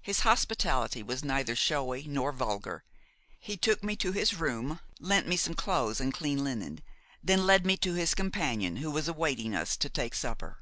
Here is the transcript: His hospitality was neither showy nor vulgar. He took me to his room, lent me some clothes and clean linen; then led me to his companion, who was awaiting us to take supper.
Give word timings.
His 0.00 0.20
hospitality 0.20 1.02
was 1.02 1.24
neither 1.24 1.56
showy 1.56 2.04
nor 2.06 2.30
vulgar. 2.30 2.84
He 3.40 3.56
took 3.56 3.82
me 3.82 3.96
to 3.96 4.12
his 4.12 4.34
room, 4.34 4.78
lent 5.00 5.26
me 5.26 5.36
some 5.36 5.54
clothes 5.54 6.00
and 6.00 6.14
clean 6.14 6.44
linen; 6.44 6.80
then 7.24 7.44
led 7.44 7.66
me 7.66 7.76
to 7.78 7.94
his 7.94 8.14
companion, 8.14 8.76
who 8.76 8.92
was 8.92 9.08
awaiting 9.08 9.56
us 9.56 9.76
to 9.78 9.88
take 9.88 10.14
supper. 10.14 10.58